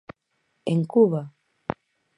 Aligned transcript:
En 0.73 0.79
Cuba! 0.91 1.21